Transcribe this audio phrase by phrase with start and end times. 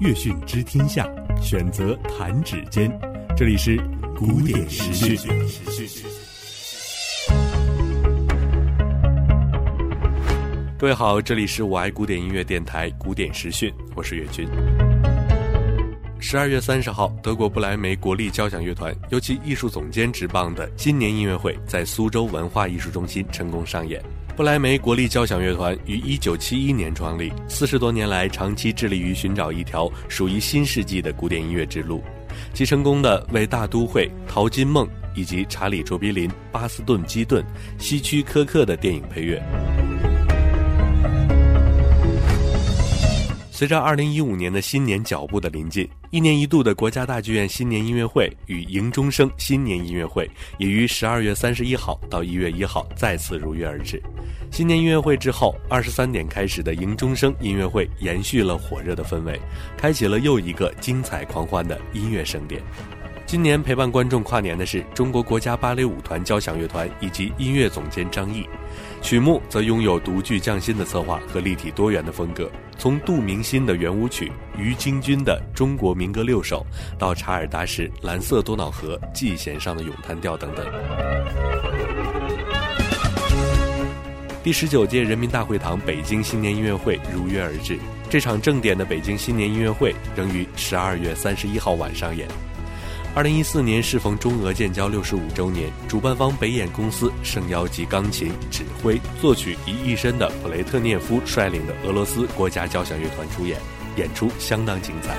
[0.00, 1.08] 乐讯知天下，
[1.40, 2.90] 选择弹指间。
[3.36, 3.80] 这里是
[4.16, 5.16] 古典时讯。
[10.76, 14.48] 各位好，这里是我爱古典音乐电台古典时讯，我是岳军。
[16.18, 24.02] 十二月三十号，德国不来梅国立交响乐团由其艺术总监执棒的新年音乐会在苏州文化艺术中心成功上演。
[24.36, 32.02] 不来梅国立交响乐团于一九七一年创立，四十多年来长期致力于寻找一条属于新世纪的古典音乐之路，
[32.52, 37.44] 其成功的为《大都会》《淘金梦》以及查理·卓别林、巴斯顿·基顿、
[37.78, 39.40] 希区柯克的电影配乐。
[43.64, 53.98] 随着二零一五年的新年脚步的临近，一年一度的国家大剧院新年音乐会与迎中生新年音乐会也于十二月三十一号到一月一号再次如约而至。
[54.52, 59.40] 新年音乐会之后，二十三点开始的迎中生音乐会延续了火热的氛围，
[59.78, 62.62] 开启了又一个精彩狂欢的音乐盛典。
[63.34, 68.48] 今年陪伴观众跨年的是中国国家芭蕾舞团交响乐团以及音乐总监张毅，
[69.02, 72.48] 曲目则拥有独具匠心的策划和立体多元的风格。
[72.78, 76.64] 从杜明心的圆舞曲、于京军的中国民歌六首，
[76.96, 80.64] 到查尔达什《蓝色多瑙河》季弦上的咏叹调等等。
[84.44, 92.28] 第十九届人民大会堂北京新年音乐会如约而至，这场正点的北京新年音乐会仍于十二月三十一号晚上演。
[93.16, 103.56] 二零一四年适逢中俄建交六十五周年，主办方北演公司盛邀集钢琴、指挥、作曲于一身的普雷特涅夫率领的俄罗斯国家交响乐团出演，
[103.96, 105.14] 演出相当精彩。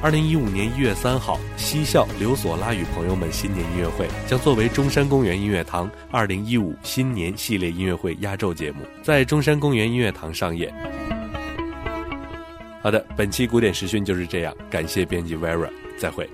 [0.00, 10.72] 二零一五年一月三号，西校刘索拉与朋友们新年音乐会将作为中山公园音乐堂二零一五新年系列音乐会压轴节目，在中山公园音乐堂上演。
[12.84, 16.28] 好的，本期古典时讯就是这样，感谢编辑 Vera，再会。